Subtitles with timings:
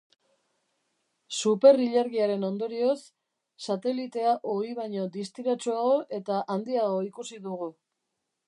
[1.39, 2.95] Superilargiaren ondorioz,
[3.67, 7.71] satelitea ohi baino distiratsuago eta handiago ikusi dugu.